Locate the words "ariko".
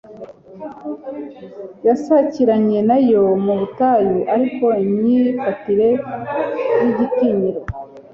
4.35-4.65